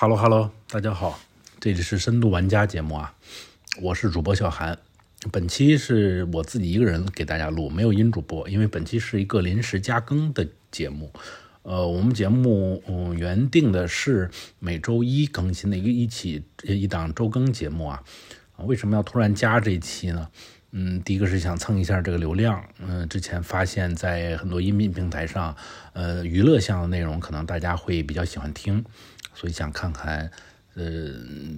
[0.00, 1.20] Hello Hello，大家好，
[1.60, 3.14] 这里是深度玩家节目啊，
[3.82, 4.78] 我是主播小韩。
[5.30, 11.12] 本期是我自己一个人给大家录，没有音主播，因为本期是一个临时加更的节目。
[11.64, 18.02] 呃，我们节目嗯原定的是每周一更新的一个一起一档周更节目啊，
[18.64, 20.26] 为什么要突然加这一期呢？
[20.70, 22.64] 嗯，第一个是想蹭一下这个流量。
[22.78, 25.54] 嗯，之前发现，在很多音频平台上，
[25.92, 28.82] 呃，娱乐向的内容可能大家会比较喜欢听，
[29.40, 30.30] 所以想看看，
[30.74, 31.14] 呃，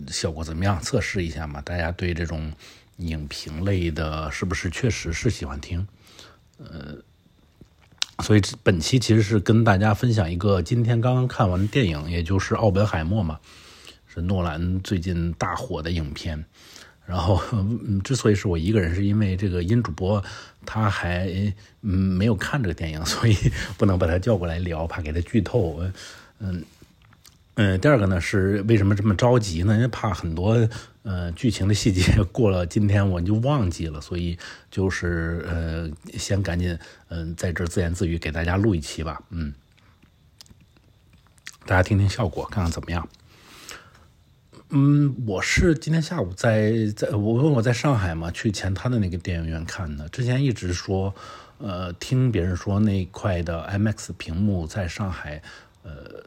[0.07, 1.61] 效果怎么样，测试一下嘛。
[1.63, 2.53] 大家对这种
[2.99, 5.85] 影评类的，是不是确实是喜欢听？
[6.59, 6.97] 呃，
[8.23, 13.41] 所以本期其实是跟大家分享一个今天刚刚看完的电影，也就是《奥本海默》嘛，
[14.07, 16.45] 是诺兰最近大火的影片。
[17.05, 20.23] 然后，嗯，之所以是我一个人，是因为这个音主播
[20.65, 23.37] 他还嗯没有看这个电影，所以
[23.77, 25.83] 不能把他叫过来聊，怕给他剧透。
[26.39, 26.65] 嗯
[27.55, 29.75] 嗯，第二个呢是为什么这么着急呢？
[29.75, 30.69] 因为怕很多
[31.03, 34.39] 呃剧情的细节 过了今天我就忘记了，所以
[34.71, 39.23] 就是呃先赶紧嗯在这自言自语给大家录一期吧。
[39.29, 39.53] 嗯，
[41.67, 43.07] 大家听听效果，看看怎么样。
[44.71, 50.09] 嗯，我是今天下午在在，我问我在上海嘛，去前滩的那个电影院看的。
[50.09, 51.15] 之前一直说，
[51.59, 55.43] 呃，听别人说那块的 IMAX 屏幕在上海，
[55.83, 56.25] 呃，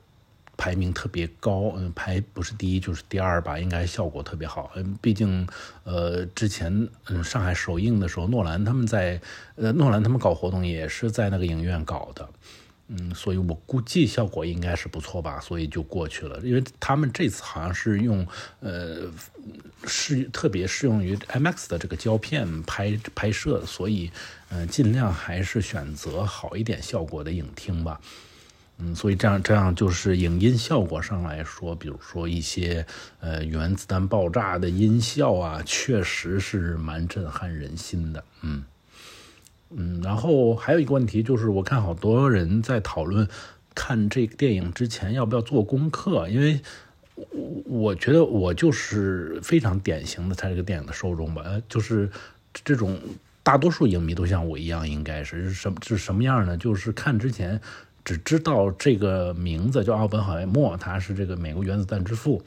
[0.57, 4.71] 排名特别高，嗯，排不是第一就是第二吧，应该效果特别好。
[4.75, 5.47] 嗯，毕竟，
[5.83, 9.19] 呃，之前嗯上海首映的时候，诺兰他们在，
[9.55, 12.29] 呃，诺兰他们搞活动也是在那个影院搞的。
[12.87, 16.39] 嗯，所以我估计效果应该是不错吧，所以就过去了。
[16.43, 18.25] 因为他们这次好像是用
[18.59, 19.11] 呃
[19.87, 24.11] 适特别适用于 IMAX 的这个胶片拍拍摄，所以
[24.49, 27.99] 嗯尽量还是选择好一点效果的影厅吧。
[28.77, 32.85] 嗯，所以这样这样就是影音效果上来说，比如说一些
[33.19, 38.23] 呃原子弹爆炸的音效啊，确实是蛮震撼人心的。
[38.41, 38.63] 嗯。
[39.77, 43.27] 嗯，然后还有一个问题就是，我看好多人在讨论
[43.73, 46.61] 看这个电影之前要不要做功课，因为
[47.15, 52.09] 我我觉得我就是非常典型的他这个电影的受众吧，就是
[52.53, 52.97] 这种
[53.41, 56.55] 大多数影迷都像我一样，应该是什是什么样呢？
[56.55, 57.59] 就是看之前
[58.05, 62.41] 只知道这个名字叫奥本海默，他是这个美国原子弹之父。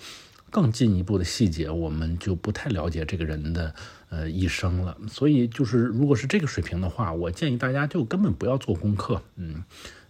[0.50, 3.74] 更进一步的细节，我们就不太了解这个人的
[4.08, 4.96] 呃一生了。
[5.06, 9.62] 所以，就是如果是这个水平的话，我建议大家就根本不要做功课，嗯，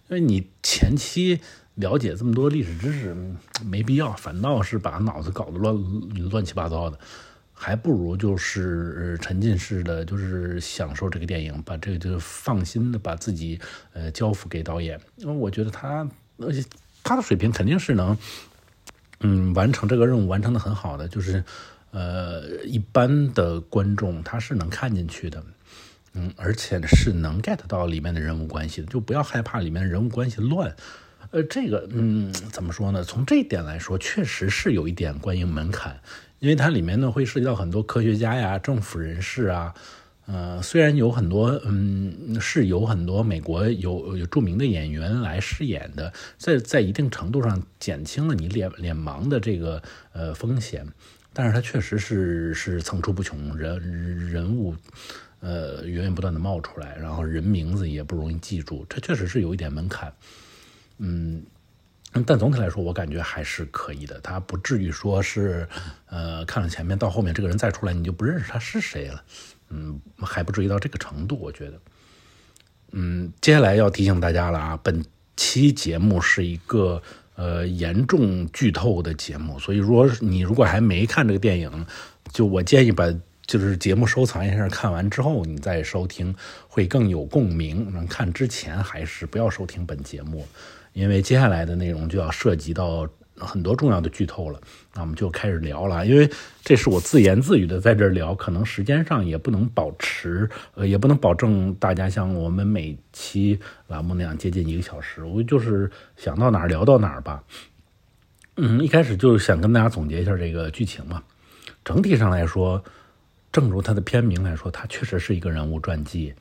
[0.07, 1.41] 因为你前期
[1.75, 3.13] 了解这么多历史知识
[3.65, 5.75] 没必要，反倒是把脑子搞得乱
[6.29, 6.97] 乱七八糟的，
[7.61, 13.59] 还不如就是沉浸式的，就是享受这个电影，把这个就放心的把自己
[13.91, 14.97] 呃交付给导演。
[15.17, 16.63] 因为我觉得他，而且
[17.03, 18.17] 他的水平肯定是能。
[19.21, 21.43] 嗯，完成这个任务完成的很好的，就是，
[21.91, 25.43] 呃，一般的观众他是能看进去的，
[26.13, 30.73] 嗯，而且是能 get 到里面的人物关系的，就不要害怕里面人物关系乱，
[31.31, 33.03] 呃，这个，嗯，怎么说呢？
[33.03, 35.99] 从这一点来说，确实是有一点观影门槛，
[36.39, 39.73] 因为它里面呢会涉及到很多科学家呀、政府人士啊。
[40.31, 49.81] 呃，虽然有很多，嗯，是有很多美国有有著名的演员来饰演的，在在一定程度上减轻了你脸脸盲的这个
[50.13, 50.85] 呃风险，
[51.33, 54.75] 但是它确实是是层出不穷，人人物
[55.39, 60.13] 呃源源不断的冒出来，然后人名字也不容易记住，这确实是有一点门槛，
[60.99, 61.41] 嗯，
[62.25, 65.67] 但总体来说，我感觉还是可以的，他不至于说是
[66.07, 69.23] 呃看了前面到后面这个人再出来你就不认识他是谁了。
[69.69, 71.79] 嗯，还不至于到这个程度，我觉得。
[72.91, 75.05] 嗯，接下来要提醒大家了啊，本
[75.37, 77.01] 期节目是一个
[77.35, 81.85] 呃严重剧透的节目，所以如果你如果还没看这个电影，
[82.33, 83.05] 就我建议把
[83.45, 86.35] 就是节目收藏一下，看完之后你再收听
[86.67, 87.93] 会更有共鸣。
[87.93, 90.47] 能看之前还是不要收听本节目，
[90.93, 93.07] 因为接下来的内容就要涉及到。
[93.41, 94.59] 很多重要的剧透了，
[94.93, 96.05] 那我们就开始聊了。
[96.05, 96.29] 因为
[96.61, 103.57] 这是我自言自语的在这聊，可能时间上也不能保持，呃，也不能保证大家像我们每期
[103.87, 105.23] 栏目那样接近一个小时。
[105.23, 107.41] 我就是想到哪儿聊到哪儿吧。
[108.57, 111.23] 嗯，一开始就是想跟大家总结一下这个剧情嘛。
[111.85, 112.83] 整体上来说，
[113.53, 116.33] 正如它的片名来说，它确实是一个人物传记。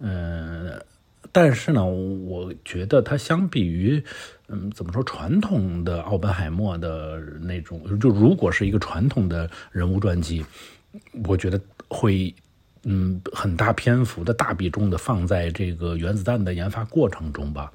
[0.00, 0.82] 嗯。
[1.34, 4.00] 但是呢，我觉得它相比于，
[4.46, 10.46] 嗯，怎么说传统的奥本海默的那种，就如果是一个传统的人物传记，
[11.24, 12.32] 我觉得会，
[12.84, 17.72] 嗯，很大篇幅的大比重的放在这个原子弹的研发过程中吧。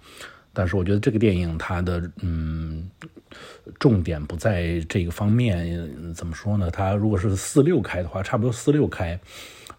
[0.53, 2.89] 但是我觉得这个电影它的，嗯，
[3.77, 6.71] 重点不在这个方面，怎么说呢？
[6.71, 9.19] 它如果是四六开的话，差不多四六开。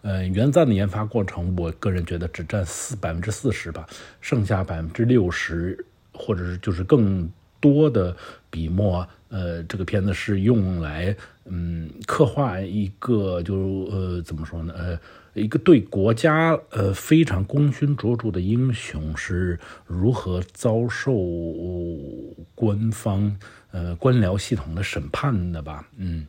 [0.01, 3.87] 呃，原赞的研发过程，我个人觉得只占四百分之四十吧，
[4.19, 8.15] 剩下百分之六十，或者是就是更多的
[8.49, 11.15] 笔墨，呃，这个片子是用来
[11.45, 13.55] 嗯刻画一个就
[13.91, 14.73] 呃怎么说呢？
[14.75, 14.99] 呃，
[15.33, 21.13] 一个对国家呃非常功勋卓著的英雄是如何遭受
[22.55, 23.37] 官方
[23.71, 25.87] 呃官僚系统的审判的吧？
[25.97, 26.25] 嗯。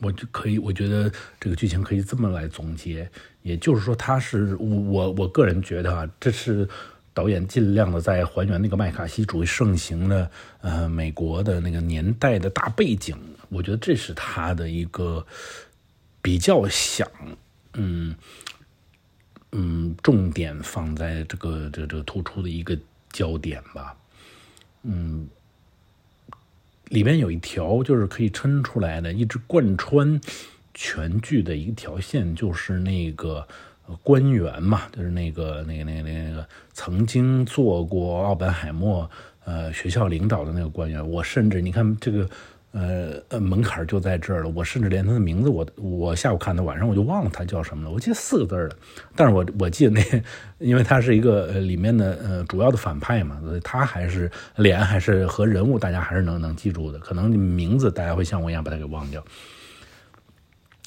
[0.00, 1.10] 我就可以，我觉得
[1.40, 3.10] 这个剧情可以这么来总结，
[3.42, 6.68] 也就是说，他是我我个人觉得啊，这是
[7.12, 10.30] 导演尽量的在还原那个麦卡锡主义盛行的
[10.60, 13.16] 呃美国的那个年代的大背景，
[13.48, 15.26] 我觉得这是他的一个
[16.22, 17.10] 比较想
[17.74, 18.14] 嗯
[19.52, 22.78] 嗯重点放在这个这这个突出的一个
[23.10, 23.96] 焦点吧，
[24.82, 25.28] 嗯。
[26.90, 30.20] 里面有一条就是可以撑出来的，一直贯穿
[30.74, 33.46] 全剧的一条线，就是那个
[34.02, 39.10] 官员嘛，就是那个那个那个那个曾经做过奥本海默
[39.44, 41.06] 呃学校领导的那个官员。
[41.08, 42.28] 我甚至你看这个。
[42.72, 44.50] 呃呃，门槛就在这儿了。
[44.50, 47.90] 我甚至连他的名字，我我下午看的，晚上我就忘了他叫什么了。
[47.90, 48.76] 我记得四个字的，
[49.16, 50.22] 但是我我记得那，
[50.64, 56.98] 因为他是一个呃里面的呃主要的反派嘛，所以他还是脸还是和人物大家还是能能记住的。
[56.98, 59.24] 可能名字大家会像我一样把他给忘掉。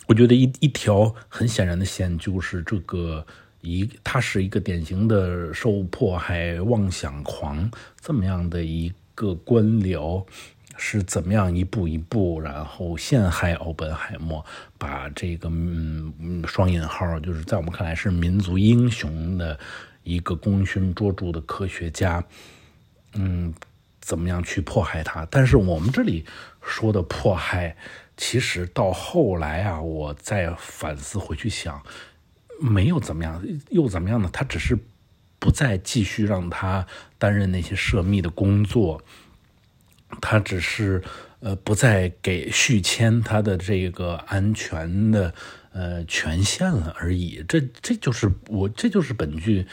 [0.07, 3.25] 我觉得一一条很显然的线就是这个
[3.61, 10.23] 一，他是一个典型的受迫害妄想狂这么样的一个官僚。
[10.83, 14.43] 是怎么样一步一步，然后陷害奥本海默，
[14.79, 19.59] 把这个嗯双引号，就是在我们看来是民族英雄的
[20.01, 22.23] 一个功勋卓著的科学家，
[23.13, 23.53] 嗯，
[23.99, 25.23] 怎么样去迫害他？
[25.29, 26.25] 但是我们这里
[26.63, 27.77] 说的迫害，
[28.17, 31.79] 其实到后来啊，我再反思回去想，
[32.59, 33.39] 没有怎么样，
[33.69, 34.27] 又怎么样呢？
[34.33, 34.75] 他只是
[35.37, 36.87] 不再继续让他
[37.19, 39.03] 担任那些涉密的工作。
[40.19, 41.01] 他只是
[41.39, 45.33] 呃不再给续签他的这个安全的
[45.71, 49.65] 呃权限了而已，这这就是我这就是本剧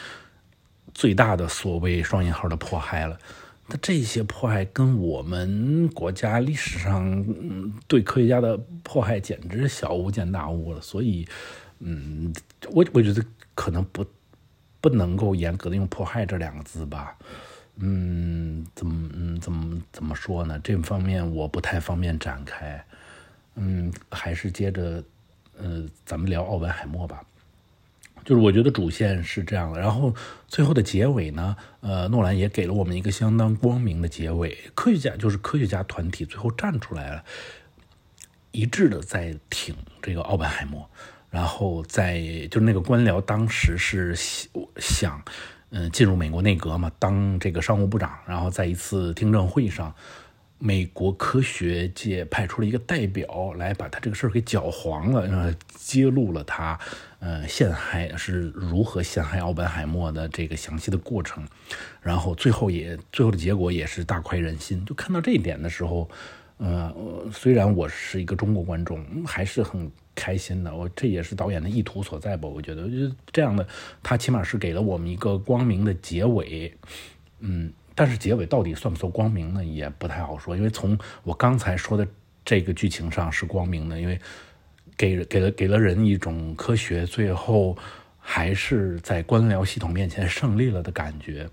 [0.93, 3.17] 最大的所谓双引号的迫害了。
[3.71, 7.23] 那这些迫害跟我们国家历史上
[7.87, 10.81] 对科学家的迫害简直小巫见大巫了。
[10.81, 11.27] 所以，
[11.77, 12.33] 嗯，
[12.71, 14.03] 我我觉得可能不
[14.81, 17.15] 不能够严格的用迫害这两个字吧。
[17.81, 20.59] 嗯，怎么嗯怎么怎么说呢？
[20.63, 22.83] 这方面我不太方便展开。
[23.55, 25.03] 嗯，还是接着，
[25.57, 27.21] 呃，咱们聊奥本海默吧。
[28.25, 30.13] 就是我觉得主线是这样的，然后
[30.47, 34.57] 最后的结尾呢，呃，诺兰也给了我们一个相当光明的结尾。
[34.75, 37.23] 科学家就是科学家团体最后站出来了，
[38.51, 40.89] 一致的在挺这个奥本海默，
[41.29, 42.21] 然后在
[42.51, 44.13] 就是那个官僚当时是
[44.77, 45.23] 想。
[45.71, 48.17] 嗯，进入美国内阁嘛，当这个商务部长。
[48.27, 49.93] 然后在一次听证会上，
[50.57, 56.77] 美国科学界派出了一个代表来把他这个事儿给搅黄了，呃，揭露了他，
[57.19, 61.47] 呃，陷害是如何陷害奥本海默的这个详细的过程。
[62.01, 64.83] 然后最后也最后的结果也是大快人心。
[64.85, 66.09] 就看到这一点的时候，
[66.59, 66.95] 呃，
[67.33, 69.91] 虽然我是一个中国观众，还是很。
[70.15, 72.45] 开心的，我这也是导演的意图所在吧？
[72.45, 73.65] 我觉得，就这样的，
[74.03, 76.73] 他起码是给了我们一个光明的结尾，
[77.39, 79.63] 嗯，但是结尾到底算不算光明呢？
[79.63, 82.05] 也不太好说，因为从我刚才说的
[82.43, 84.19] 这个剧情上是光明的，因为
[84.97, 87.77] 给给了给了人一种科学最后
[88.17, 91.49] 还是在官僚系统面前胜利了的感觉。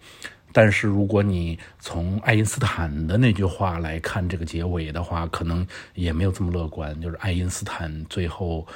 [0.56, 6.98] 但是如果你从爱因斯坦的那句话来看这个结尾的话，可能也没有这么乐观。
[6.98, 8.66] 就是爱因斯坦最后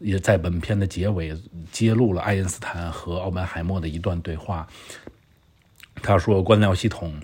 [0.00, 1.32] 也在本片的结尾
[1.70, 4.66] 揭露了爱因斯坦和奥本海默的一段对话。
[6.02, 7.14] 他说，官僚系统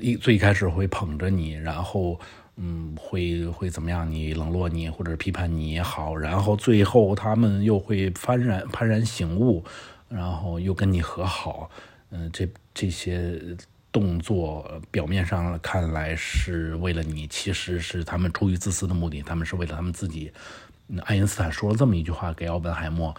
[0.00, 2.18] 一最开始会捧着你，然后
[2.56, 4.10] 嗯，会会怎么样？
[4.10, 9.62] 你冷落你或者批判你也好，然后最后他们又会幡然幡然醒悟，
[10.08, 11.70] 然后又跟你和好。
[12.16, 13.40] 嗯，这这些
[13.90, 20.32] 动作表面上看来是为了你，其实是他们出于自私的目的，他们是为了他们自己。
[21.04, 23.12] 爱因斯坦说了这么一句话给奥本海默。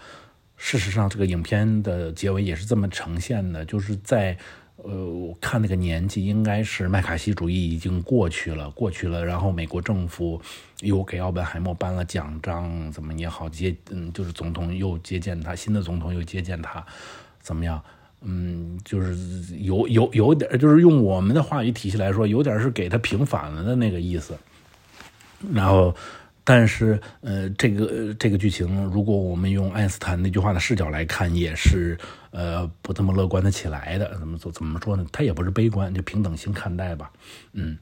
[0.56, 4.38] 事实上，这个影片的结尾也是这么呈现的，就是在
[4.78, 10.42] 呃，我看那个年纪应该是麦卡锡主义已经过去了，过去了，然后美国政府
[10.80, 16.86] 又给奥本海默颁了奖章，怎么也好接，嗯，就是总统又接见他，新的总统又接见他，
[17.42, 17.84] 怎么样？
[18.22, 19.16] 嗯，就是
[19.58, 24.36] 有有有点，就是用我们的话语体系来说，有点是给他平反了的那个意思。
[25.54, 25.96] 然后，
[26.44, 31.98] 但是呃，这个这个剧情，如果我们用爱因斯坦那句话的视角来看，也是
[32.32, 34.18] 呃不这么乐观的起来的。
[34.18, 35.06] 怎么怎怎么说呢？
[35.12, 37.12] 他也不是悲观，就平等性看待吧。
[37.54, 37.78] 嗯。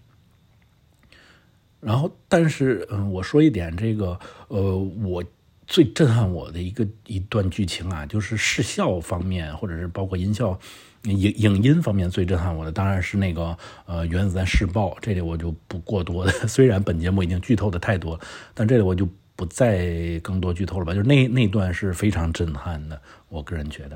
[1.80, 5.24] 然后，但是嗯，我说一点这个呃，我。
[5.66, 10.60] 最震撼我的一个一段剧情啊，就是视效方面，或者是包括音效、
[11.04, 14.96] 影影音方面最震撼我的，当然是那个呃原子弹试爆。
[15.02, 18.20] 这里我就不过多的， 虽然本节目已经剧透的太多，
[18.54, 20.94] 但这里我就不再更多剧透了吧。
[20.94, 23.96] 就是那那段是非常震撼的，我个人觉得，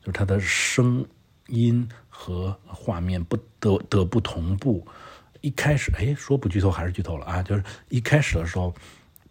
[0.00, 1.04] 就是它的声
[1.48, 4.86] 音和画面不得得不同步。
[5.40, 7.42] 一开始，哎，说不剧透还是剧透了啊？
[7.42, 8.72] 就是一开始的时候。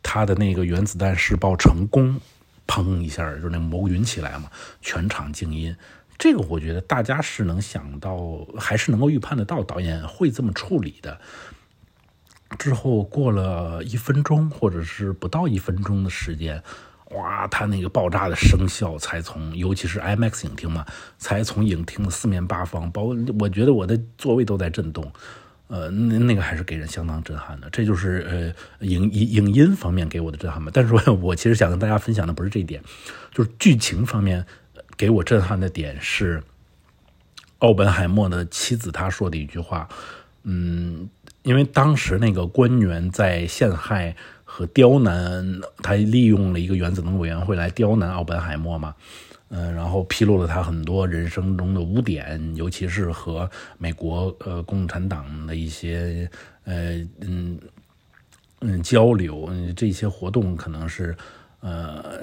[0.01, 2.19] 他的那个原子弹试爆成功，
[2.67, 4.49] 砰一下，就是那蘑菇云起来嘛，
[4.81, 5.75] 全场静音。
[6.17, 11.19] 这个我觉得大家是能想到，还是能够预判得到导演会这么处理的。
[12.57, 16.61] 之后过了一分钟，或者是不到一分钟的时间，
[17.11, 20.85] 哇，他那个爆炸的声效才从，尤其是 IMAX 影厅嘛，
[21.17, 25.11] 才从影厅的四面八方，包括我觉得我的座位都在震动。
[25.69, 30.71] 呃，那那个还是给人相当震撼的，这就是呃影影影音方面给我的震撼吧。
[30.73, 32.81] 但是我我其实想跟大家分享的不是这一点，
[33.31, 34.43] 就是剧情方面
[34.97, 36.41] 给我震撼的点是
[37.59, 39.87] 奥本海默的妻子他说的一句话，
[40.41, 41.07] 嗯，
[41.43, 48.95] 因为当时那个官员在陷害和刁难，他利用了一个原子能委员会来刁难奥本海默嘛。
[49.51, 56.29] 嗯，然后披露了他很多人生中的污点，尤其是和美国呃共产党的一些
[56.65, 57.59] 呃嗯
[58.61, 61.17] 嗯交流，这些活动可能是
[61.61, 62.19] 呃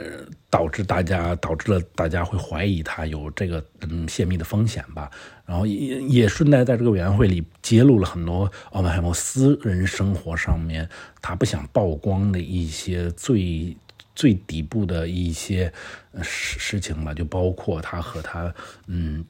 [0.49, 5.11] 导致大家导致了大家会怀疑他有这个嗯泄密的风险吧。
[5.45, 10.89] 然后也也顺带在这个委员会里揭露了很多奥本海默私人生活上面
[11.21, 13.77] 他不想曝光的一些最。
[14.17, 15.73] 最底部的一些
[16.23, 18.53] 事事情吧，就包括他和他
[18.89, 19.25] 嗯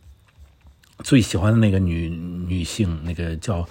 [1.04, 3.68] 最喜欢的那个女女性，那个叫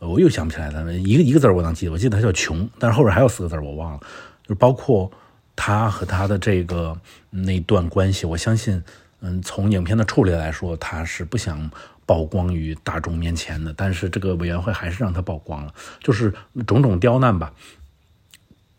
[0.00, 4.00] 我又想不起来了，一个一个字我能记得，我记得她叫琼，但是后边还有四个字我忘了。
[4.44, 5.10] 就包括
[5.54, 6.98] 他和他的这个
[7.30, 8.82] 那段关系，我相信，
[9.20, 11.70] 嗯，从影片的处理来说，他是不想
[12.06, 16.32] 曝光于大众面前的，但是这个委员会还是让他曝光了，就是
[16.66, 17.52] 种种刁难吧。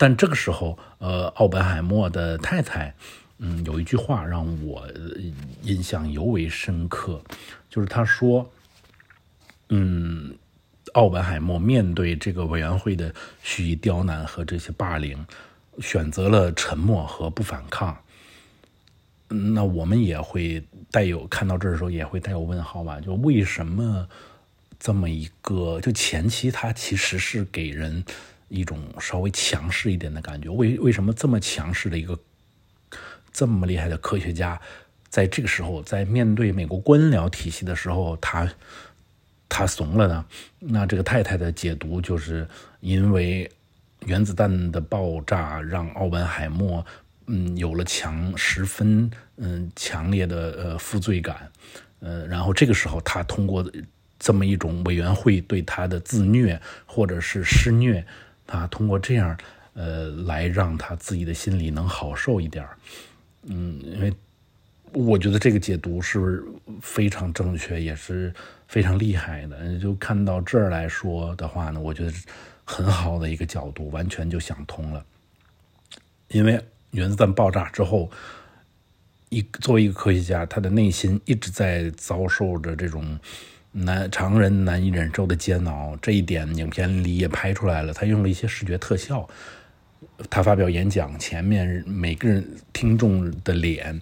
[0.04, 2.94] 但这个时候，呃，奥本海默的太太，
[3.38, 4.86] 嗯，有一句话让我
[5.62, 7.22] 印象尤为深刻，
[7.70, 8.52] 就是他说，
[9.70, 10.36] 嗯，
[10.92, 15.26] 奥本海默面对这个委员会的蓄意刁难和这些霸凌，
[15.80, 17.98] 选择了沉默和不反抗。
[19.30, 23.00] 那我们也会带有看到这儿的时候也会带有问号吧？
[23.00, 24.06] 就为什么
[24.78, 28.04] 这么一个，就前期他其实是给人。
[28.50, 32.18] 一种稍微强势一点的感觉，为为什么这么强势的一个
[33.32, 34.60] 这么厉害的科学家，
[35.10, 38.48] 在这个时候，在面对美国官僚体系的时候，他
[39.50, 40.26] 他怂了呢？
[40.60, 42.48] 那这个太太的解读就是
[42.80, 43.50] 因为
[44.06, 46.86] 原子弹的爆炸让奥本海默
[47.28, 51.52] 嗯有了强十分嗯强烈的呃负罪感，
[52.00, 53.66] 呃，然后这个时候他通过
[54.20, 58.06] 这么一种委员会对他的自虐或者是施虐。
[58.46, 59.38] 他通过这样，
[59.74, 62.68] 呃，来让他自己的心里能好受一点
[63.44, 64.14] 嗯，因为
[64.92, 66.44] 我觉得这个解读是
[66.82, 68.34] 非常正确，也是
[68.68, 69.80] 非常厉害的。
[69.80, 72.14] 就看到这儿来说的话呢，我觉得
[72.64, 75.04] 很好的一个角度，完全就想通了。
[76.28, 78.12] 因为原子弹爆炸之后，
[79.30, 83.20] 一作为一个科学家，他的内心一直在遭受着这种。
[83.76, 87.92] 难常人难以忍受的煎熬，这一点影片里也拍出来了。
[87.92, 89.28] 他用了一些视觉特效，
[90.30, 94.00] 他发表演讲前面每个人听众的脸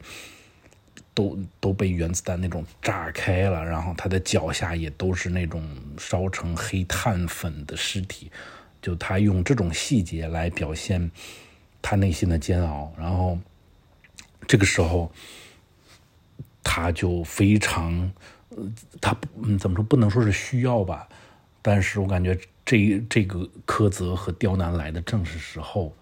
[1.13, 5.65] 都都被原子弹那种炸开了，然后他的脚下也都是那种
[5.97, 8.29] 烧成黑炭粉的尸体。
[8.81, 11.09] 就他用这种细节来表现
[11.81, 13.39] 他内心的煎熬，然后
[14.45, 15.09] 这个时候
[16.61, 18.11] 他就非常。
[18.55, 21.07] 呃，他嗯，怎么说不能说是需要吧，
[21.61, 25.95] 但是我感觉这这个苛责和刁难来的正是时候，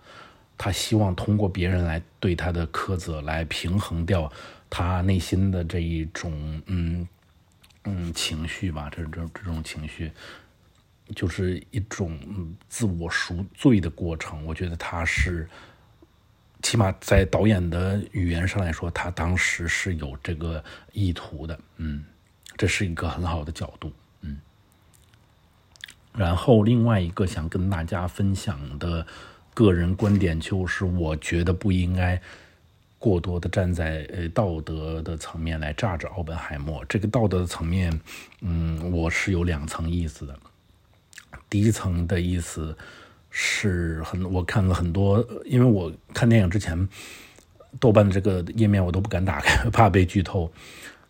[0.58, 4.32] 他希望通过别人来对他的苛责来平衡掉
[4.70, 7.08] 他内心的这一种嗯
[7.86, 10.12] 嗯情绪吧，这这这种情绪
[11.16, 12.20] 就是一种
[12.68, 14.46] 自我赎罪的过程。
[14.46, 15.48] 我觉得他是
[16.62, 22.04] 起码在导演的语言上来说，他当时是有这个意图的，嗯，
[22.60, 24.38] 这是一个很好的角度，嗯。
[26.14, 29.08] 然后另外一个想跟大家分享的
[29.54, 32.22] 个人观点就是，我觉得不应该
[32.98, 36.84] 过多的站在呃道德的层面来炸着奥本海默。
[36.90, 37.98] 这个道德的层面，
[38.42, 40.38] 嗯，我是有两层意思的。
[41.50, 42.78] 第一层的意思。
[43.32, 46.90] 是很，我看了很多，因为我看电影之前，
[47.80, 50.52] 豆瓣的这个页面我都不敢打开， 怕被剧透。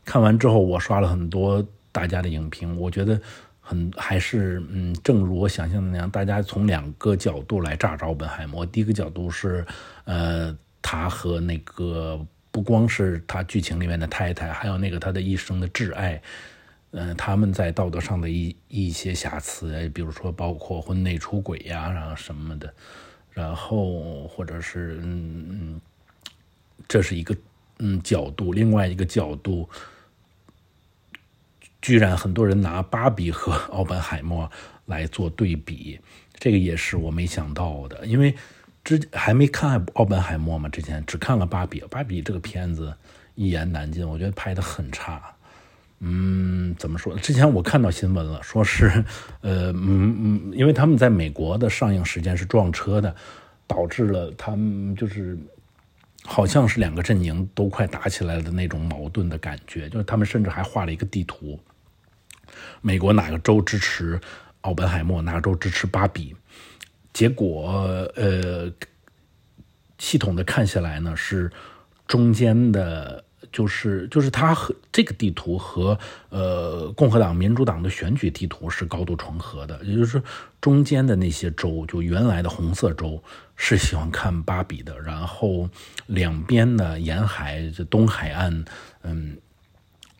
[0.10, 3.22] 看完之后，我刷了很多大家的影评，我觉得
[3.62, 8.66] 很还是嗯，正如我想象的那样，大家从两个角度来炸着本海默。
[8.66, 9.64] 第一个角度是，
[10.06, 16.20] 呃，他和那个不光是他剧情里面的太太，还有那个他的一生的挚爱。
[16.90, 22.74] 嗯，他们在道德上的一一些瑕疵，比如说包括婚内出轨呀，然后什么的，
[23.30, 25.82] 然后或者是嗯嗯，
[26.88, 27.38] 这是一个
[27.78, 29.70] 嗯角度，另外一个角度，
[31.82, 34.50] 居然很多人拿芭比和奥本海默
[34.86, 36.00] 来做对比，
[36.34, 38.36] 这个也是我没想到的，因为
[38.84, 42.94] 之还没看奥本海默嘛，之前只看了芭比，芭比这个片子
[43.36, 45.22] 一言难尽，我觉得拍的很差。
[46.02, 47.14] 嗯，怎么说？
[47.18, 48.88] 之前我看到新闻了，说是，
[49.42, 53.14] 呃，嗯嗯，因为他们在美国的上映时间是撞车的，
[53.68, 55.38] 导致了他们就是
[56.30, 59.90] 好像是两个阵营都快打起来了的那种矛盾的感觉。
[59.90, 61.60] 就是他们甚至还画了一个地图，
[62.82, 64.22] 美国哪个州支持
[64.62, 66.36] 奥本海默，哪个州支持芭比。
[67.12, 67.72] 结果，
[68.16, 68.72] 呃，
[69.98, 71.52] 系统的看下来呢，是
[72.08, 73.24] 中间的。
[73.52, 75.98] 就是就是它和这个地图和
[76.30, 80.22] 呃共和党、民主党的选举地图是高度重合的，也就是说
[80.62, 83.20] 中间的那些州，就原来的红色州
[83.62, 85.70] 是喜欢看芭比的，然后
[86.08, 88.66] 两边的沿海这东海岸，
[89.04, 89.38] 嗯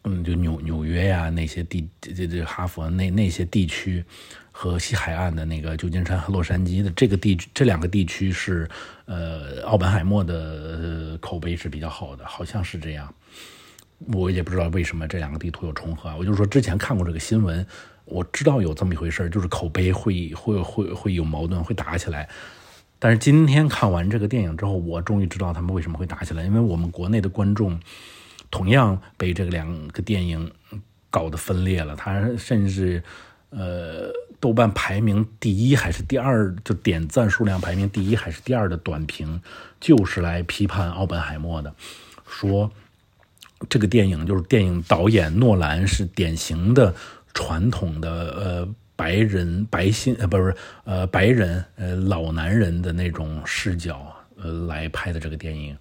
[0.04, 4.04] 嗯，就纽纽约呀那些地这这哈佛那那些地区。
[4.52, 8.70] 和西海岸的那个旧金山和洛杉矶的这个地区，这两个地区是，
[9.06, 13.14] 呃，奥本海默的口碑是比较好的，好像是这样。
[14.08, 16.14] 我也不知道为什么这两个地图有重合。
[16.18, 17.66] 我就说之前看过这个新闻，
[18.04, 22.28] 我知道有这么一回事就是口碑会会会会有矛盾，会打起来。
[23.00, 27.80] 但是今天看完这个电影之后，我终于知道他们为什么会打起来，因为我们国内的观众
[28.52, 30.52] 同样被这两个电影
[31.10, 33.02] 搞得分裂了，他甚至。
[33.52, 36.56] 呃，豆瓣排名第一还是第二？
[36.64, 39.42] 就点赞数量排名第一还是第二的短评，
[39.80, 41.74] 就是来批判奥本海默的，
[42.28, 42.72] 说
[43.68, 46.94] 这个电影就是电影导演诺兰是典型的
[47.34, 55.78] 传统的呃白人白心呃不是不是呃白人呃老男人的那种视角呃来拍的这个电影，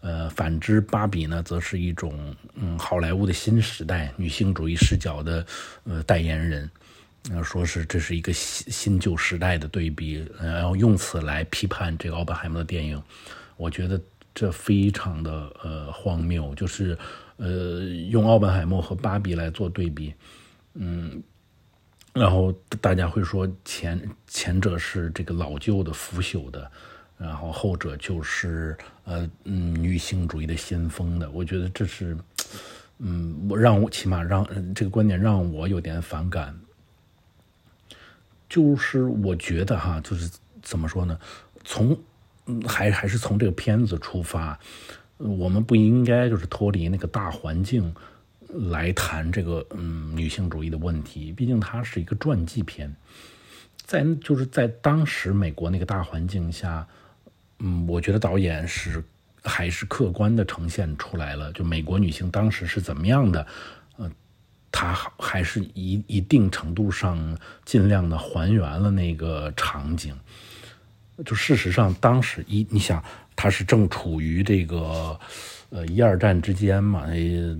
[0.00, 5.44] 呃反之芭比呢则是一种嗯好莱坞的新时代女性主义视角的
[5.84, 6.70] 呃代言人。
[7.30, 13.00] 呃说是这是一个新新旧时代的对比，然后用此来批判这个奥本海默的电影，
[13.56, 14.00] 我觉得
[14.34, 15.30] 这非常的
[15.62, 16.98] 呃荒谬，就是
[17.36, 17.80] 呃
[18.10, 20.12] 用奥本海默和芭比来做对比，
[20.74, 21.22] 嗯，
[22.12, 26.70] 然后大家会说前前者是这个老旧的腐朽的，
[27.16, 32.16] 然后后者就是呃嗯女性主义的先锋的，我觉得这是
[32.98, 36.54] 嗯我让我起码让这个观点让我有点反感。
[38.48, 41.18] 就是我觉得哈，就是怎么说呢？
[41.64, 41.98] 从
[42.66, 44.58] 还还是从这个片子出发，
[45.16, 47.94] 我们不应该就是脱离那个大环境
[48.70, 51.32] 来谈这个嗯女性主义的问题。
[51.32, 52.94] 毕竟它是一个传记片，
[53.84, 56.86] 在就是在当时美国那个大环境下，
[57.58, 59.02] 嗯，我觉得导演是
[59.42, 63.46] 还是客观的呈现出来了，就美国女性当时是怎么样的。
[63.96, 64.10] 呃
[64.74, 70.18] 他还是一一定程度上尽量的还原了那个场景。
[71.26, 73.04] 就事实上，当时一你想，
[73.36, 75.20] 他是正处于这个
[75.72, 77.06] 呃一二战之间嘛，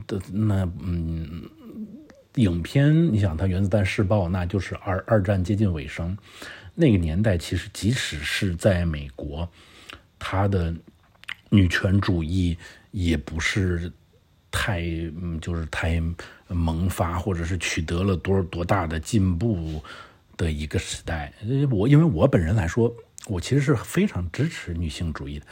[0.07, 1.43] 的那嗯，
[2.37, 6.17] 影片你想，他原子弹试爆，那就是二二战接近尾声。
[6.75, 9.51] 那个年代，其实即使是在美国，
[10.19, 10.73] 他的
[11.51, 12.57] 女权主义
[12.93, 13.91] 也不是。
[14.55, 15.99] 太嗯，就是太
[16.47, 19.83] 萌发，或者是取得了多多大的进步
[20.37, 21.33] 的一个时代。
[21.71, 22.95] 我因为我本人来说，
[23.29, 25.47] 我其实是非常支持女性主义的，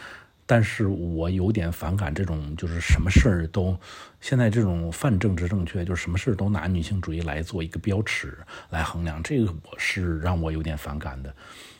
[0.50, 3.78] 但是我有点反感这种就是什么事儿都
[4.20, 8.36] 现在这种泛政治正确，就是什么事儿都拿女性主义来做一个标尺
[8.70, 11.32] 来衡量，这个我是让我有点反感的。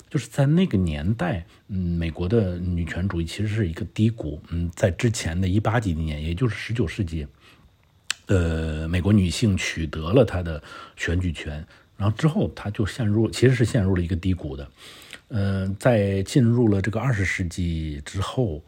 [0.09, 4.41] 就是在那个年代，嗯，美国的女权主义其实是一个低谷。
[4.51, 7.27] 嗯，在之前的一八几年，也就是十九世纪，
[8.27, 10.63] 呃，美国女性取得了她的
[10.95, 14.71] 选举权，然后之后她就陷入，其实是陷入了一个低谷的。
[15.31, 18.63] 嗯，在进入了这个二十世纪之后，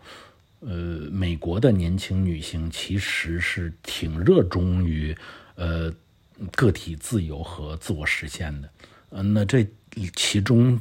[0.60, 0.70] 呃，
[1.12, 5.16] 美国的年轻女性其实是挺热衷于
[5.54, 5.92] 呃
[6.56, 8.70] 个体自由和自我实现的。
[9.10, 9.66] 嗯，那这
[10.16, 10.80] 其中。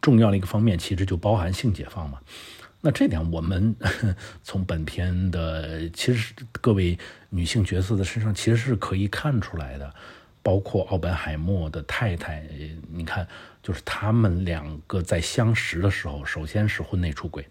[0.00, 2.20] 重要的一个方面，其实就包含性解放嘛。
[2.80, 3.74] 那这点我们
[4.44, 6.96] 从本片的其实各位
[7.30, 9.92] 女性角色的身上，其实是可以看出来的。
[10.48, 12.42] 包括奥本海默的太太，
[12.88, 13.28] 你看，
[13.62, 17.46] 就是他们两个在相识的时候，首先是婚内出轨，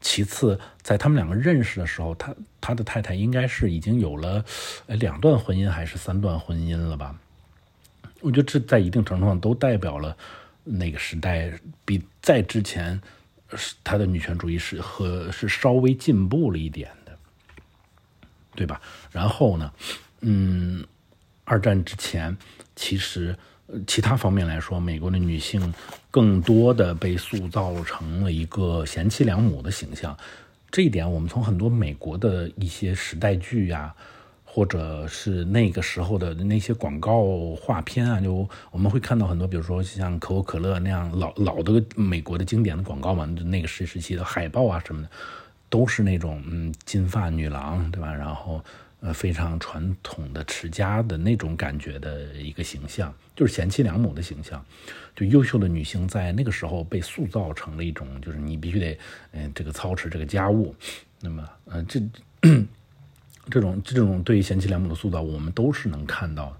[0.00, 4.44] 其次在他们两个认识的时候，他他的太太应该是已经有了
[4.86, 7.12] 两段婚姻还是三段婚姻了吧？
[8.20, 10.16] 我觉得这在一定程度上都代表了。
[10.62, 11.50] 那个时代
[11.84, 13.02] 比在之前，
[13.82, 17.18] 他的女权主义是和是稍微进步了一点的，
[18.54, 18.80] 对吧？
[19.10, 19.72] 然后呢，
[20.20, 20.86] 嗯，
[21.48, 22.36] 二战之前，
[22.76, 23.36] 其实
[23.86, 25.74] 其他方面来说，美国的女性
[26.10, 30.16] 更多的被塑造成了一个贤妻良母的形象。
[30.70, 33.94] 这一点，我们从很多美国的一些时代剧呀。
[34.50, 45.08] 或者是那个时候的那些广告画片啊，就我们会看到很多，比如说像可口可乐那样老老的美国的经典的广告嘛，那个时时期的海报啊什么的，
[45.68, 48.12] 都是那种嗯金发女郎，对吧？
[48.12, 48.64] 然后
[49.00, 54.64] 呃非常传统的持家的那种感觉的一个形象，就是贤妻良母的形象。
[55.14, 58.98] 就优秀的女性在那个时候被塑造成了一种，就是你必须得
[59.32, 60.74] 嗯这个操持这个家务。
[61.20, 62.00] 那么呃这。
[63.50, 66.54] 这种这种对贤妻良母的塑造，我们都是能看到。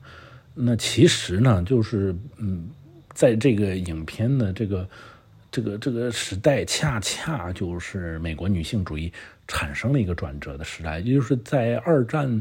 [0.54, 2.66] 那其实呢，就是嗯，
[3.12, 4.88] 在这个影片的这个
[5.50, 9.12] 这个这个时代，恰恰就是美国女性主义
[9.48, 12.40] 产生了一个转折的时代，也就是在二战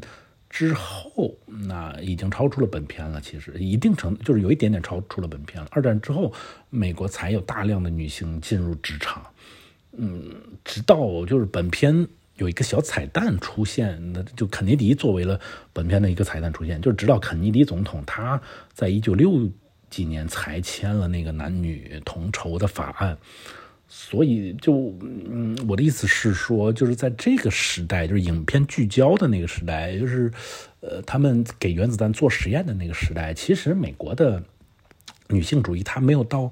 [0.49, 3.19] 之后，那已经超出了本片了。
[3.19, 5.67] 其实一定程就是有一点点超出了本片了。
[5.71, 6.31] 二战之后，
[6.69, 9.25] 美国才有大量的女性进入职场。
[9.93, 12.07] 嗯，直到就是本片。
[12.35, 15.41] 有一个小彩蛋出现，那就肯尼迪作为了
[15.73, 18.39] 本片的一个彩蛋出现，就是直到肯尼迪总统他
[18.75, 19.49] 在一九六
[19.89, 23.17] 几年才签了那个男女同酬的法案，
[23.87, 30.31] 所以就嗯，我的意思是说，就是在这个时代，就是影片聚焦的那个时代，就是
[30.81, 34.43] 呃，他们给原子弹做实验的那个时代，其实美国的
[35.29, 36.51] 女性主义它没有到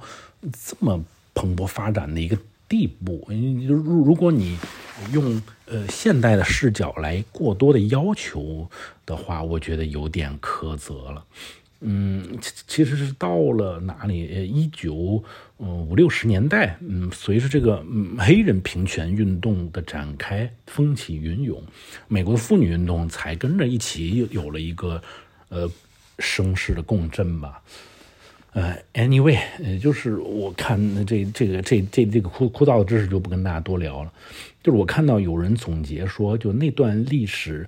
[0.53, 2.37] 这么蓬勃发展的一个。
[2.67, 3.29] 地步，
[3.67, 4.57] 如如果你
[5.13, 8.67] 用呃现代的视角来过多的要求
[9.05, 11.23] 的话，我觉得有点苛责了。
[11.81, 14.23] 嗯，其其实是到了哪里？
[14.47, 15.23] 一九
[15.57, 17.85] 五六十年代，嗯，随着这个
[18.17, 21.61] 黑人平权运动的展开，风起云涌，
[22.07, 25.01] 美国的妇女运动才跟着一起有了一个
[25.49, 25.69] 呃
[26.19, 27.61] 声势的共振吧。
[28.53, 34.11] 呃，anyway，呃，就是我看这这个这这这个枯枯燥的知识就不跟大家多聊了。
[34.63, 37.67] 就是我看到有人总结说，就那段历史，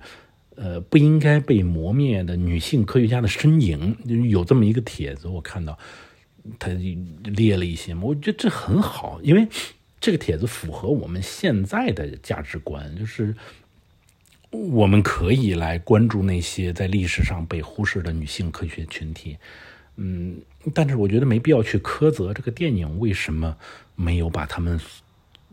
[0.57, 3.95] 呃，不应该被磨灭的女性科学家的身影，
[4.29, 5.77] 有这么一个帖子，我看到
[6.57, 6.69] 他
[7.23, 9.47] 列了一些嘛，我觉得这很好，因为
[9.99, 13.35] 这个帖子符合我们现在的价值观，就是
[14.49, 19.37] 我们可以来关注那些在历史上被忽视的女性科学群体。
[19.97, 20.39] 嗯，
[20.73, 23.57] 但是我觉得没必要去苛责这个电影为什么
[23.95, 24.79] 没有把他们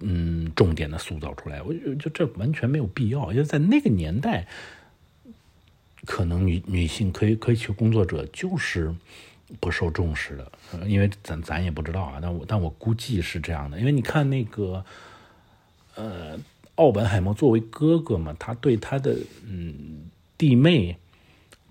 [0.00, 1.62] 嗯重点的塑造出来。
[1.62, 4.46] 我觉得这完全没有必要，因为在那个年代，
[6.04, 8.94] 可能女女性科科学工作者就是
[9.60, 10.52] 不受重视的。
[10.86, 13.78] 因为咱咱也不知道啊，但我但我估计是这样的。
[13.78, 14.84] 因为你看那个
[15.94, 16.38] 呃，
[16.76, 20.96] 奥本海默作为哥哥嘛，他对他的嗯弟妹。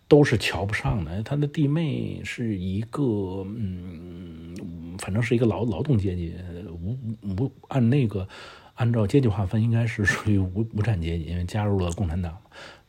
[0.06, 1.24] 都是瞧不上的。
[1.24, 3.02] 他的弟妹是一个，
[3.48, 6.36] 嗯，反正是一个劳劳动阶级，
[6.69, 8.28] 无无按那个
[8.76, 12.38] 按照阶级划分，应该是属于无无产阶级，因为加入了共产党，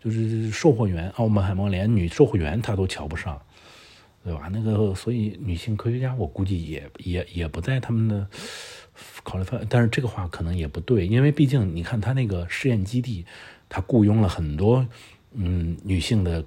[0.04, 1.08] 就是售货员。
[1.16, 3.40] 奥本海默连女售货员他都瞧不上，
[4.22, 4.50] 对吧？
[4.52, 8.28] 那个，所以女性科学家，我估计也也也不在他们的
[9.22, 9.66] 考虑范围。
[9.70, 13.24] 但是这个话可能也不对，因为毕竟你看他那个试验基地，
[13.68, 14.86] 他雇佣了很多
[15.32, 16.44] 嗯女性的。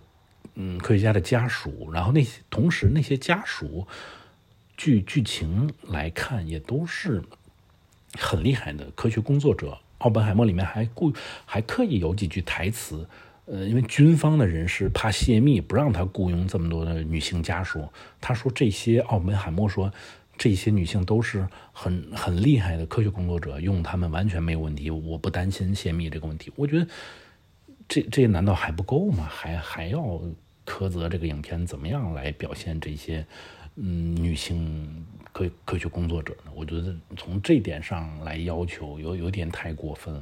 [0.60, 3.86] 嗯，科学家的家属，然后那些同时那些家属，
[4.76, 7.22] 据剧情来看也都是
[8.18, 9.78] 很厉害的科学工作者。
[10.00, 11.14] 奥本海默里面还故
[11.46, 13.08] 还刻意有几句台词，
[13.48, 17.88] 呃，因为军方的人士怕泄密，不让他雇佣这么多的女性家属。
[18.20, 19.90] 他说这些奥本海默说
[20.38, 26.52] 这些女性都是很很厉害的科学工作者，用她们完全没有问题，我不担心泄密这个问题。
[26.58, 26.86] 我觉得
[27.88, 29.26] 这这难道还不够吗？
[29.30, 30.22] 还还要
[30.66, 33.26] 苛责这个影片怎么样来表现这些
[33.78, 36.52] 嗯女性科科学工作者呢？
[36.54, 40.22] 我觉得从这点上来要求有有点太过分。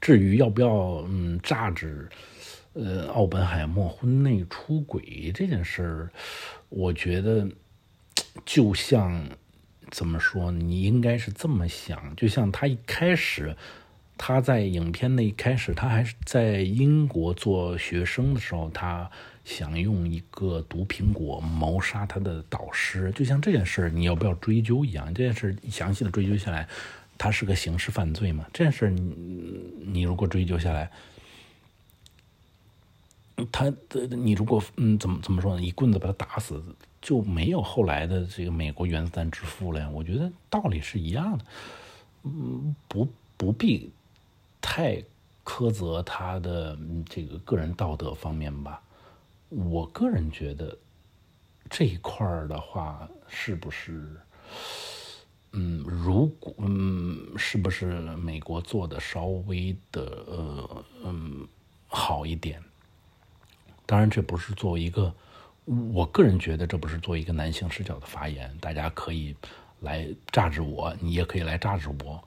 [0.00, 2.08] 至于要不要嗯榨汁，
[2.72, 6.10] 呃，奥本海默婚内出轨这件事儿，
[6.68, 7.48] 我觉得
[8.44, 9.28] 就像
[9.90, 13.56] 怎么说，你应该是这么想，就像他一开始
[14.16, 19.10] 他在影片的一开始，他还是在英国做学生的时候，他
[19.44, 26.68] 想用一个毒苹果谋杀他的导师，就像这件事儿，你要不要追究一样，这件事详细的追究下来。
[27.18, 28.46] 他是个刑事犯罪嘛？
[28.52, 29.12] 这件事你
[29.84, 30.88] 你如果追究下来，
[33.50, 33.72] 他
[34.10, 35.60] 你如果嗯怎么怎么说呢？
[35.60, 36.62] 一棍子把他打死，
[37.02, 39.90] 就没有后来的这个美国原子弹之父了呀。
[39.90, 41.44] 我觉得道理是一样的，
[42.22, 43.92] 嗯，不不必
[44.60, 45.02] 太
[45.44, 46.78] 苛责他的
[47.08, 48.80] 这个个人道德方面吧。
[49.48, 50.78] 我个人觉得
[51.68, 54.16] 这一块儿的话，是不是？
[55.52, 61.48] 嗯，如果嗯，是不是美国做的稍微的呃嗯
[61.86, 62.62] 好一点？
[63.86, 65.14] 当然，这不是作为一个，
[65.92, 68.54] 我个人觉得这不是作为一个男性视角的发言。
[68.60, 69.34] 大家可以
[69.80, 72.22] 来榨制我，你也可以来榨制我。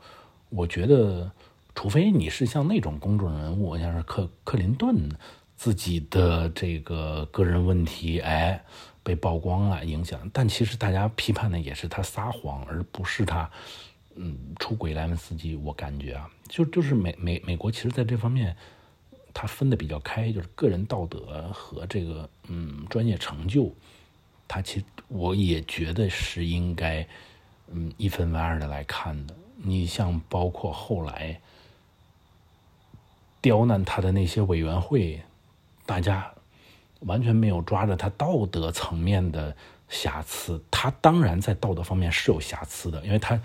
[0.49, 1.31] 我觉得，
[1.75, 5.07] 除非你是像那种公众人物，像是克克林顿
[5.55, 8.63] 自己的这个个人问题，哎。
[9.03, 10.29] 被曝光了，影响。
[10.31, 13.49] 但其实大家批判的也是他撒谎，而不是他，
[14.15, 15.55] 嗯，出轨莱文斯基。
[15.55, 18.55] 我感觉啊，就就是美美美国，其实在这方面，
[19.33, 23.73] 他分的比较开，就是个人道德和这个嗯专业成就，
[24.47, 27.07] 他其实我也觉得是应该
[27.67, 29.35] 嗯一分为二的来看的。
[29.57, 31.39] 你像包括后来
[33.41, 35.21] 刁难他的那些委员会，
[35.85, 36.31] 大家。
[37.01, 39.55] 完全没有抓着他道德层面的
[39.89, 43.39] 瑕疵，他当然在道德方面是有瑕疵的，因为他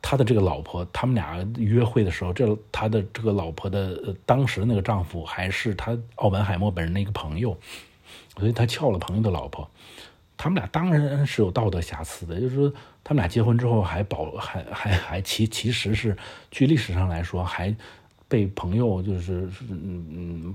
[0.00, 7.56] 他的这个老婆，他们俩约会的时候，这他的这个老婆的当时那个丈夫还是他奥本海默本人的一个朋友，
[8.38, 9.68] 所以他撬了朋友的老婆，
[10.36, 12.72] 他们俩当然是有道德瑕疵的，就是说
[13.04, 16.16] 他们俩结婚之后还保还还还其其实是
[16.50, 17.74] 据历史上来说还
[18.28, 20.54] 被朋友就是嗯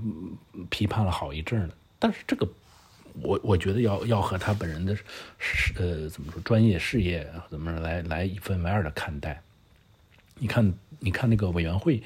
[0.55, 1.73] 嗯批判了好一阵呢。
[2.03, 2.45] 但是这个，
[3.21, 4.93] 我我觉得要要和他本人的，
[5.77, 9.41] 呃怎么说专业事业怎么来来一分为二的看待。
[10.35, 12.03] 你看，你看那个委员会，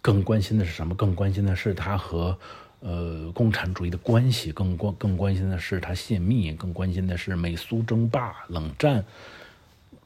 [0.00, 0.94] 更关心的是什么？
[0.94, 2.38] 更关心的是他和
[2.80, 9.04] 呃共产主义的关系，更关更关心的是他泄密，更关心的是美苏争霸、冷战。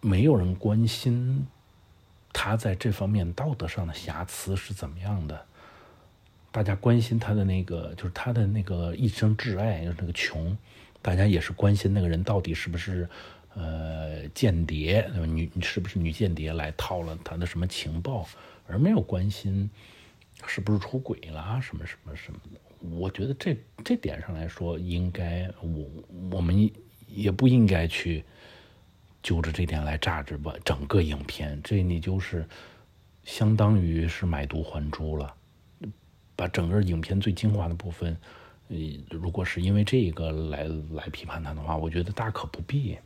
[0.01, 1.47] 没有人关心
[2.33, 5.47] 他在这方面道德上的瑕疵是怎么样的。
[6.53, 10.57] 大家关心他的那个，就是他的那个一生挚爱，就是那个琼。
[11.03, 13.09] 大家也是关心那个人到底是不是
[13.55, 18.29] 呃间谍，女是不是女间谍来套了他的什么情报，
[18.67, 19.71] 而没有关心
[20.47, 22.61] 是不是出轨了什么什么什么的。
[22.97, 25.87] 我觉得这这点上来说，应该我
[26.33, 26.71] 我们
[27.07, 28.25] 也不应该去
[29.23, 30.55] 就着这点来榨汁吧。
[30.65, 32.47] 整个影片，这你就是
[33.25, 35.35] 相当于是买椟还珠了。
[36.41, 38.17] 把整个影片最精华的部分，
[38.69, 38.77] 呃，
[39.11, 42.97] 如果是因为这个来来批判他的话，我觉得大可不必。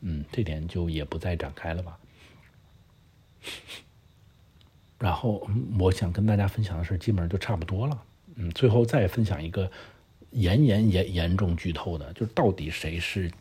[0.00, 1.98] 嗯，这点就也不再展开了吧。
[4.98, 8.02] 然后我想跟大家分享的事，基本上就差不多了。
[8.34, 9.70] 嗯，最后再分享一个
[10.32, 13.32] 严严严严重剧透的，就是到底谁是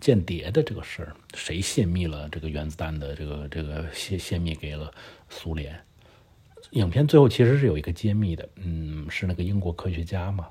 [0.00, 4.94] 间谍的这个事儿，谁泄密了这个原子弹的这个这个泄泄密给了
[5.28, 5.76] 苏联。
[6.70, 10.48] 影片最后其实是有一个揭秘的，嗯，是那个英国科学家嘛。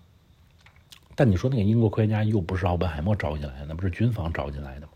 [1.14, 4.94] 但你说那个英国科学家又不是奥本海默招进来的，那不是军方招进来的吗？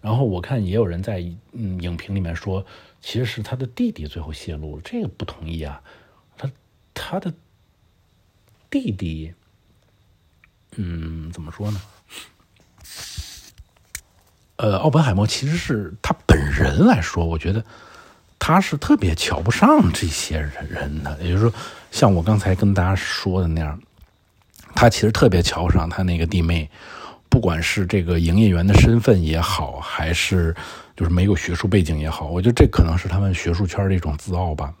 [0.00, 1.18] 然后我看也有人在
[1.52, 2.64] 嗯影评里面说，
[3.00, 5.82] 其实是他的弟弟最后泄露了，这个不同意啊。
[6.36, 6.50] 他
[6.94, 7.32] 他的
[8.70, 9.34] 弟弟，
[10.76, 11.80] 嗯，怎么说呢？
[14.56, 17.64] 呃，奥本海默其实是他本人来说，我觉得。
[18.40, 21.52] 他是特别瞧不上这些人的，也就是说，
[21.92, 23.78] 像我刚才跟大家说的那样，
[24.74, 26.68] 他其实特别瞧不上他那个弟妹，
[27.28, 30.56] 不管是这个营业员的身份也好，还是
[30.96, 34.74] 就是没有学术背景也好，我觉得这可能是他们学术圈的一种自傲吧。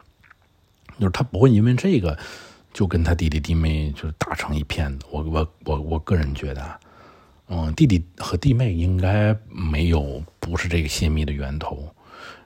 [0.98, 2.18] 就是他不会因为这个
[2.72, 5.06] 就跟他弟弟弟妹就是打成一片的。
[5.10, 6.80] 我我我我个人觉得，
[7.48, 11.86] 嗯，弟弟和弟妹应该没有，不是这个泄密的源头。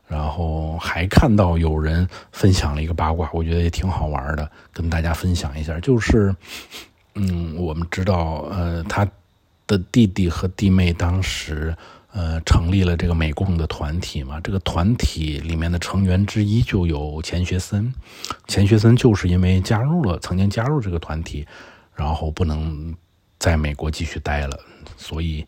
[0.06, 5.80] 然后还看到有人分享了一个八卦，我觉得也挺好玩的，跟大家分享一下。
[5.80, 6.34] 就是，
[7.14, 9.08] 嗯，我们知道，呃，他
[9.66, 11.74] 的弟弟和弟妹当时，
[12.12, 14.38] 呃，成立了这个美共的团体嘛。
[14.40, 17.92] 这个团体里面的成员之一就有钱学森，
[18.46, 21.46] 钱学森就是因为加入了，曾经加入这个团体，
[21.94, 22.94] 然后不能
[23.38, 24.60] 在美国继续待了，
[24.96, 25.46] 所以。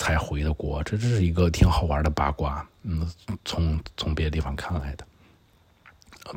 [0.00, 2.66] 才回的国，这这是一个挺好玩的八卦。
[2.84, 3.06] 嗯，
[3.44, 5.04] 从从别的地方看来的。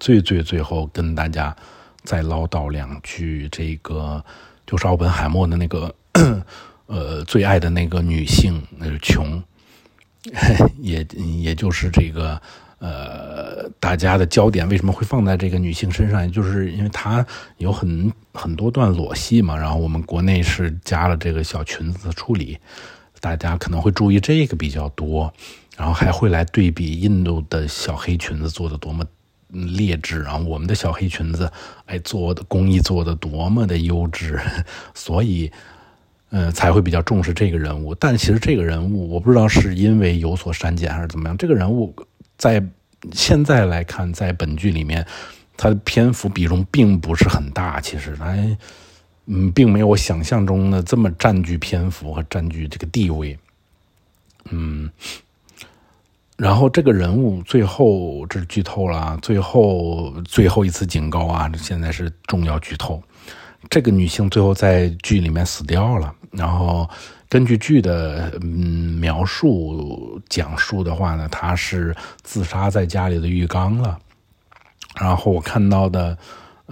[0.02, 1.56] 最最最后跟大家
[2.04, 4.22] 再唠叨两句，这个
[4.68, 5.96] 就是奥本海默的那个
[6.88, 9.42] 呃最爱的那个女性，那是琼，
[10.82, 12.42] 也也就是这个
[12.80, 16.30] 呃大家的焦点为什么会放在这个女性身上？
[16.30, 17.26] 就是因为她
[17.60, 22.60] 有很很多段裸戏嘛，然后我们国内是加了这个小裙子的处理。
[23.24, 25.34] 大家可能会注意这个比较多，
[25.78, 29.06] 然后还会来对比印度的小黑裙子做的多么
[29.48, 31.50] 劣质，然后我们的小黑裙子，
[31.86, 34.38] 哎，做的工艺做的多么的优质，
[34.94, 35.50] 所以，
[36.32, 37.96] 呃，才会比较重视这个人物。
[37.96, 41.96] 但其实这个人物，我不知道是因为有所删减还是怎么样，这个人物
[42.38, 42.62] 在
[43.14, 45.08] 现在来看，在本剧里面，
[45.56, 47.80] 他的篇幅比重并不是很大。
[47.80, 48.58] 其实，哎。
[49.26, 53.40] 嗯，并没有我想象中的这么占据篇幅和占据这个地位。
[54.50, 54.90] 嗯，
[56.36, 61.50] 然后这个人物最后这是剧透了，最后最后一次警告啊！
[61.56, 63.02] 现在是重要剧透，
[63.70, 66.14] 这个女性最后在剧里面死掉了。
[66.32, 66.90] 然后
[67.30, 73.98] 根据剧的嗯描述讲述的话呢，她是自杀在家里的浴缸了。
[75.00, 76.18] 然后我看到的。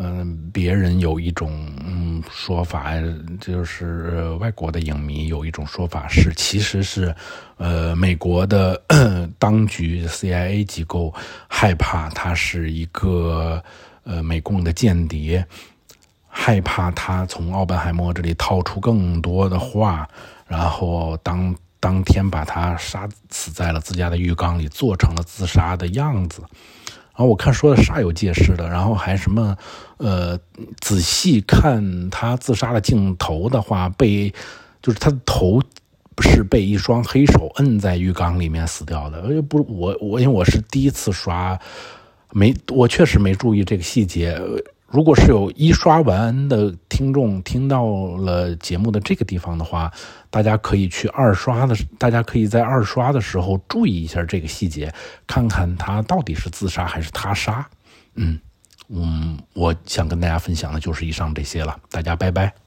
[0.03, 2.93] 嗯，别人有一种嗯说法，
[3.39, 7.13] 就是外国的影迷有一种说法是，其实是，
[7.57, 8.81] 呃，美国的
[9.37, 11.13] 当局 CIA 机构
[11.47, 13.63] 害怕他是一个
[14.03, 15.45] 呃美共的间谍，
[16.27, 20.09] 害怕他从奥本海默这里套出更多的话，
[20.47, 26.41] 然后当当天把他杀死在了自家的浴缸里，做成了自杀的样子。
[27.21, 29.55] 然后我看说的煞有介事的，然后还什么，
[29.97, 30.35] 呃，
[30.79, 34.33] 仔细看他自杀的镜头的话，被
[34.81, 35.61] 就是他的头
[36.23, 39.39] 是被一双黑手摁在浴缸里面死掉的。
[39.43, 41.55] 不，我我因为我是第一次刷，
[42.31, 44.35] 没我确实没注意这个细节。
[44.91, 47.85] 如果是有一刷完的听众听到
[48.17, 49.91] 了节目的这个地方的话，
[50.29, 54.93] 大家可以去二刷的，大家可以在二刷的时候注意一下这个细节，
[55.25, 57.65] 看看他到底是自杀还是他杀。
[58.15, 58.37] 嗯
[58.89, 62.60] 嗯，我想跟大家分享的就是以上这些了，大家拜拜。